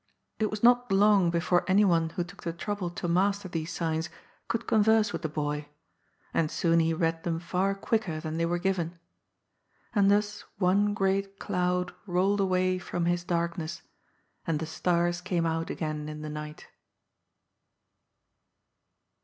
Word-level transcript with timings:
It 0.39 0.49
was 0.49 0.63
not 0.63 0.91
long 0.91 1.29
before 1.29 1.63
anyone 1.67 2.09
who 2.09 2.23
took 2.23 2.41
the 2.41 2.53
trouble 2.53 2.89
to 2.89 3.07
master 3.07 3.47
these 3.47 3.71
signs 3.71 4.09
could 4.47 4.65
converse 4.65 5.13
with 5.13 5.21
the 5.21 5.29
boy, 5.29 5.69
and 6.33 6.49
soon 6.49 6.79
he 6.79 6.91
read 6.91 7.21
them 7.21 7.39
far 7.39 7.75
quicker 7.75 8.19
than 8.19 8.37
they 8.37 8.47
were 8.47 8.57
given. 8.57 8.97
And 9.93 10.09
thus 10.09 10.43
one 10.57 10.95
great 10.95 11.37
cloud 11.37 11.93
rolled 12.07 12.39
away 12.39 12.79
from 12.79 13.05
his 13.05 13.23
darkness, 13.23 13.83
and 14.47 14.57
the 14.59 14.65
stars 14.65 15.21
came 15.21 15.45
out 15.45 15.69
again 15.69 16.09
in 16.09 16.23
the 16.23 16.29
night. 16.31 16.65